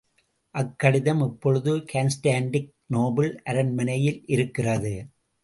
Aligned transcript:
அக்கடிதம் 0.55 1.21
இப்பொழுது 1.25 1.73
கான்ஸ்டாண்டி 1.93 2.61
நோபில் 2.87 3.41
அரண்மனையில் 3.43 4.19
இருக்கிறது. 4.25 4.95